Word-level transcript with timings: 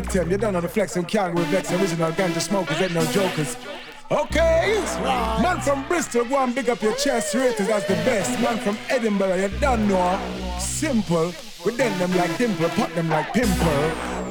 victim. 0.00 0.28
You 0.28 0.38
don't 0.38 0.52
know 0.52 0.60
the 0.60 0.68
flex 0.68 0.96
and 0.96 1.06
can't 1.06 1.34
with 1.34 1.46
vex. 1.48 1.70
Original 1.70 2.10
ganja 2.12 2.40
smokers 2.40 2.80
ain't 2.80 2.94
no 2.94 3.04
jokers. 3.12 3.56
Okay, 4.10 4.82
right. 5.00 5.38
man 5.40 5.60
from 5.60 5.86
Bristol, 5.88 6.24
go 6.24 6.42
and 6.42 6.54
big 6.54 6.68
up 6.68 6.82
your 6.82 6.94
chest, 6.96 7.34
rated 7.34 7.70
as 7.70 7.86
the 7.86 7.94
best. 8.08 8.38
Man 8.40 8.58
from 8.58 8.76
Edinburgh, 8.90 9.36
you 9.36 9.48
don't 9.60 9.86
know. 9.88 10.18
Simple, 10.58 11.32
we 11.64 11.76
dent 11.76 11.96
them 11.98 12.14
like 12.16 12.36
dimple, 12.36 12.68
pop 12.70 12.92
them 12.94 13.08
like 13.08 13.32
pimple. 13.32 13.84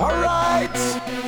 Alright, 0.05 0.77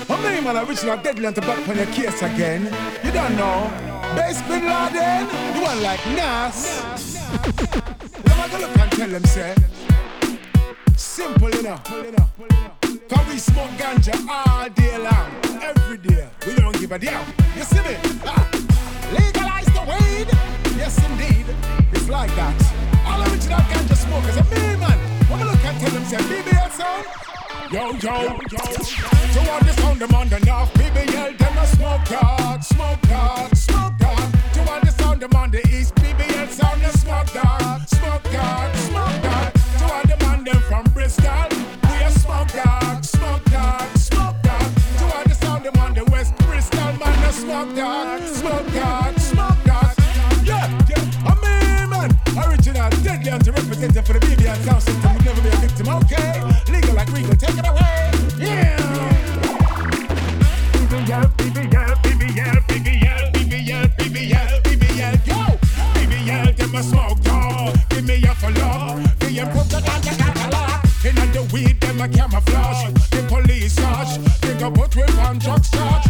how 0.08 0.22
many 0.22 0.42
man 0.42 0.58
original 0.68 0.98
deadly 0.98 1.26
on 1.26 1.34
to 1.34 1.42
back 1.42 1.68
on 1.68 1.78
your 1.78 1.88
case 1.88 2.22
again? 2.22 2.64
You 3.04 3.12
don't 3.12 3.36
know. 3.38 3.72
Base 4.16 4.42
Bin 4.44 4.66
Laden, 4.66 5.28
the 5.56 5.62
one 5.70 5.82
like 5.82 6.06
Nas. 6.18 6.84
Let 8.26 8.36
me 8.38 8.46
go 8.52 8.58
look 8.60 8.78
and 8.78 8.92
tell 8.92 9.10
them, 9.10 9.24
say. 9.24 9.56
Simple 10.96 11.58
enough. 11.60 12.85
Cause 13.10 13.28
we 13.28 13.38
smoke 13.38 13.70
ganja 13.78 14.16
all 14.28 14.70
day 14.70 14.98
long, 14.98 15.30
every 15.62 15.98
day. 15.98 16.28
We 16.48 16.56
don't 16.56 16.78
give 16.80 16.92
a 16.92 16.98
damn. 16.98 17.26
You 17.56 17.64
see 17.64 17.82
me? 17.82 17.96
Ah. 18.26 18.50
Legalize 19.14 19.66
the 19.76 19.82
weed. 19.90 20.28
Yes, 20.76 20.98
indeed. 21.06 21.46
It's 21.94 22.10
like 22.10 22.34
that. 22.36 22.56
All 23.06 23.22
original 23.22 23.60
ganja 23.70 23.96
smokers 23.96 24.38
are 24.38 24.50
me, 24.50 24.76
man. 24.82 24.98
When 25.30 25.40
we 25.40 25.46
look 25.46 25.64
and 25.66 25.80
tell 25.80 25.92
them, 25.92 26.06
say, 26.06 26.18
BBL 26.18 26.72
sound. 26.72 27.06
Yo, 27.72 27.92
yo, 28.06 28.16
yo. 28.52 28.64
To 29.34 29.52
all 29.52 29.60
the 29.60 29.74
sound, 29.74 30.00
them 30.00 30.16
on 30.16 30.30
the 30.30 30.40
north. 30.40 30.74
BBL, 30.74 31.38
them 31.38 31.58
a 31.58 31.68
smoke 31.68 32.06
dog, 32.06 32.64
smoke 32.64 33.02
dog, 33.02 33.56
smoke 33.56 33.98
dog. 34.00 34.34
To 34.54 34.72
all 34.72 34.80
the 34.82 34.92
sound, 34.92 35.22
them 35.22 35.34
on 35.36 35.52
the 35.52 35.62
east. 35.70 35.94
BBL 35.96 36.50
sound, 36.50 36.82
the 36.82 36.90
smoke 36.98 37.32
dog, 37.34 37.88
smoke 37.88 38.24
dog, 38.32 38.76
smoke 38.76 39.22
dog. 39.22 39.55
Smoke 47.36 47.76
dog, 47.76 48.22
smoke 48.22 48.74
dog, 48.74 49.20
smoke 49.20 49.64
dog. 49.66 49.94
Yeah, 50.44 50.68
yeah. 50.90 51.28
I'm 51.28 51.38
me, 51.44 51.56
man. 51.92 52.10
Original, 52.38 52.90
deadly 53.04 53.30
anti-representative 53.30 54.06
for 54.06 54.14
the 54.14 54.20
BBL 54.20 54.58
sound 54.64 54.82
system. 54.82 55.14
Will 55.14 55.24
never 55.24 55.42
be 55.42 55.50
a 55.50 55.58
victim, 55.58 55.88
okay? 55.90 56.42
Legal 56.72 56.96
like 56.96 57.12
legal, 57.12 57.36
take 57.36 57.58
it 57.58 57.68
away. 57.68 58.12
Yeah. 58.40 58.78
BBL, 60.72 61.26
BBL, 61.36 61.94
BBL, 62.06 62.58
BBL, 62.70 63.26
BBL, 63.34 63.86
BBL, 63.98 64.48
BBL, 64.64 65.16
yo. 65.28 65.40
BBL. 65.96 66.58
Give 66.58 68.06
me 68.06 68.24
a 68.24 68.34
follow. 68.34 69.04
Catalog. 70.18 70.86
In 71.04 71.16
the 71.34 71.42
weed, 71.54 71.84
a 71.84 72.08
camouflage. 72.08 72.94
The 73.12 73.22
police. 73.28 73.76
They 74.42 74.58
go 74.58 74.72
put 74.72 74.96
we 74.96 75.04
on 75.20 75.38
drugs 75.40 75.70
charge. 75.70 76.05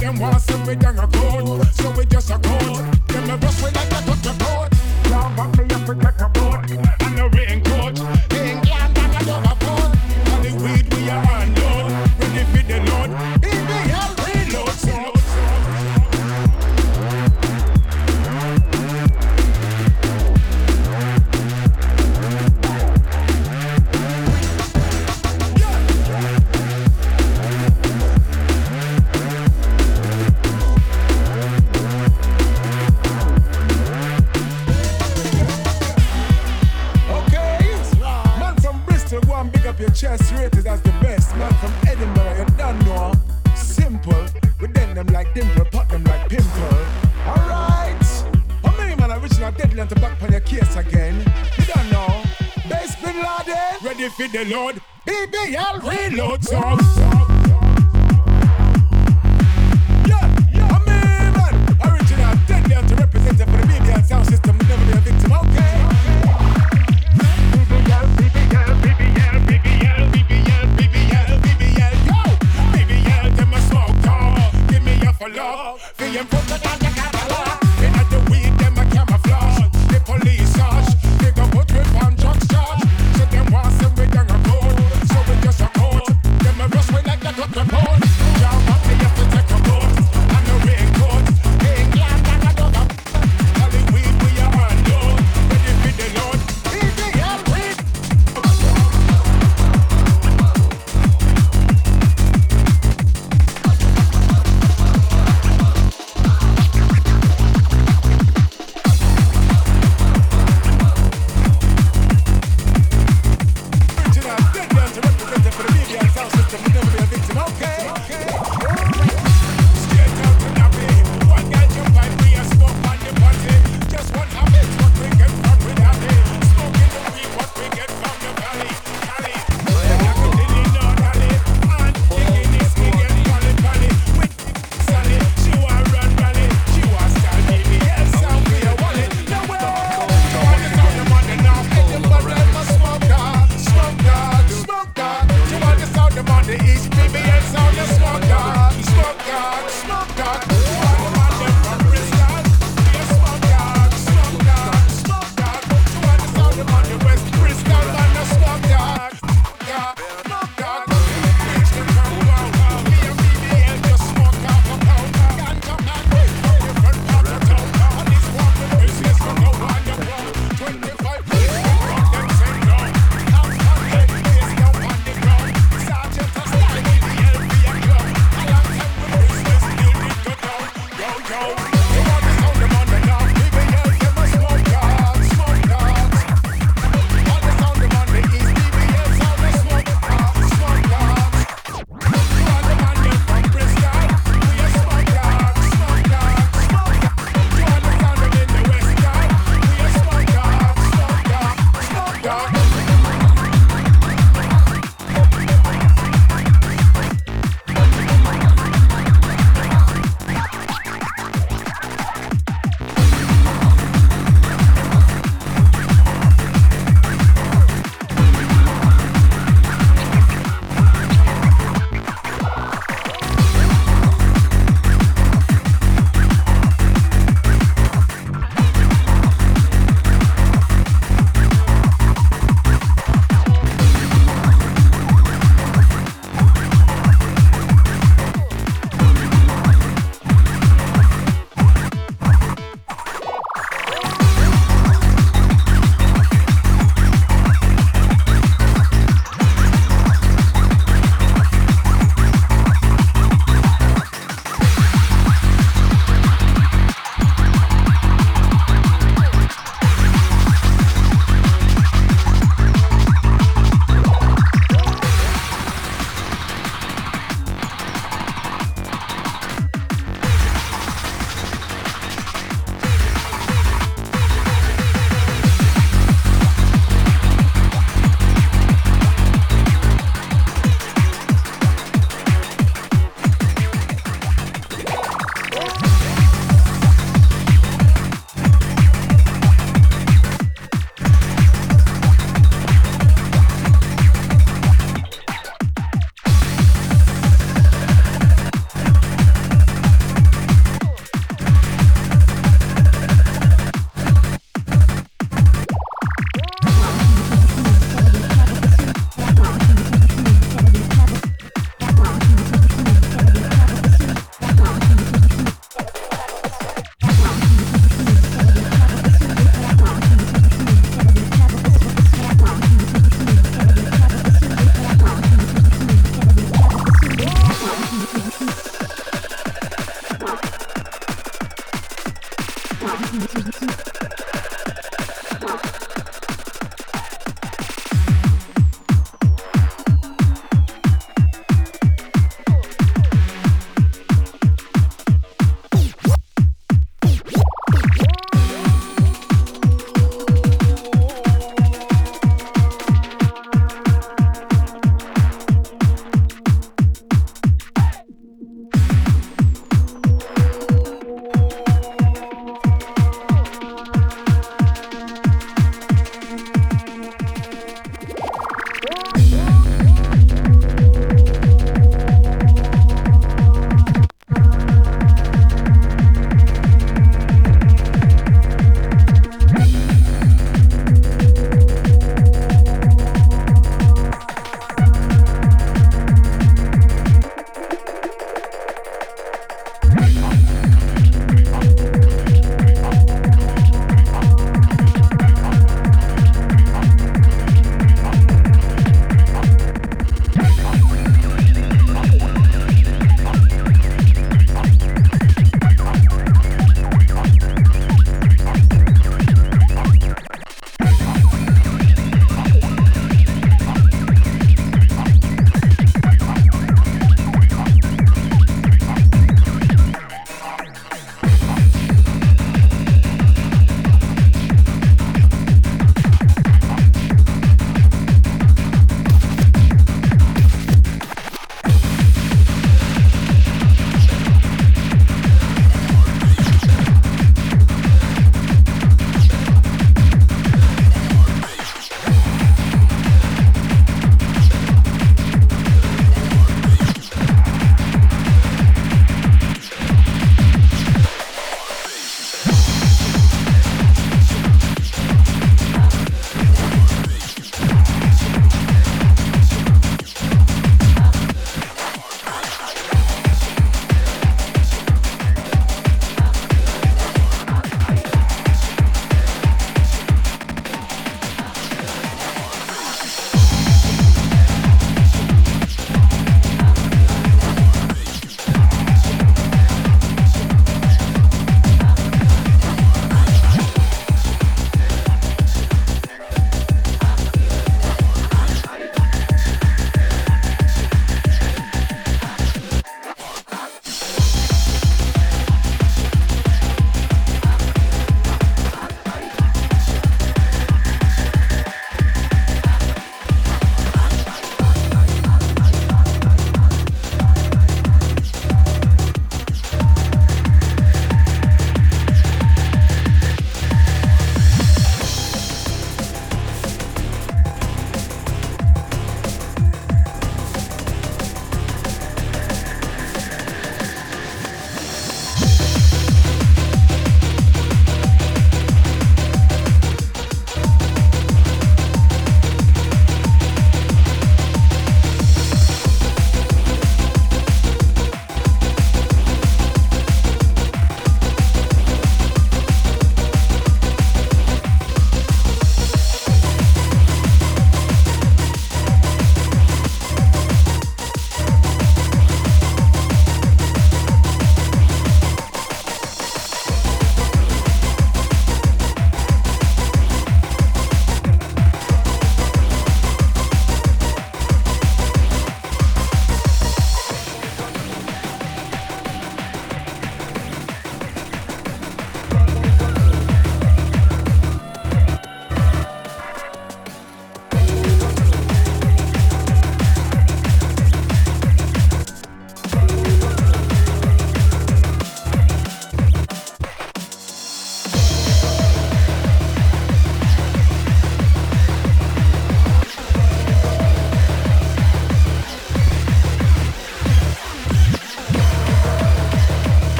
Them 0.00 0.18
want 0.18 0.40
some 0.40 0.64
we 0.64 0.76
down 0.76 0.98
a 0.98 1.06
code. 1.06 1.66
So 1.74 1.90
we 1.92 2.06
just 2.06 2.30
a 2.30 2.38
code. 2.38 2.99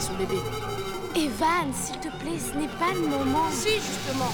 son 0.00 0.14
bébé. 0.14 0.38
Evan, 1.14 1.72
s'il 1.72 1.98
te 1.98 2.08
plaît, 2.18 2.38
ce 2.38 2.56
n'est 2.58 2.68
pas 2.68 2.92
le 2.94 3.08
moment. 3.08 3.50
Si, 3.50 3.74
justement. 3.74 4.32